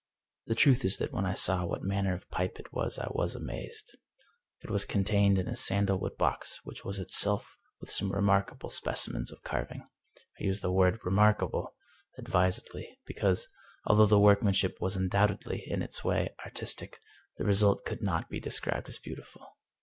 [0.47, 3.35] The truth is that when I saw what manner of pipe it was I was
[3.35, 3.95] amazed.
[4.63, 9.31] It was contained in a sandalwood box, which was itself illustrated with some remarkable specimens
[9.31, 9.87] of carving.
[10.39, 11.75] I use the word" remarkable"
[12.17, 13.47] advisedly, because,
[13.85, 16.99] although the workmanship was undoubtedly, in its way, artistic,
[17.37, 19.45] the re sult could not be described as beautiful.